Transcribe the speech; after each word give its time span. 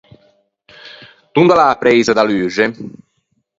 Dond’a 1.33 1.55
l’é 1.57 1.67
a 1.71 1.79
preisa 1.81 2.13
da 2.17 2.27
luxe? 2.29 2.65